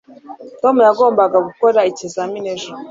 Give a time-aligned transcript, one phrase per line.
[0.61, 2.71] tom yagombaga gukora ikizamini ejo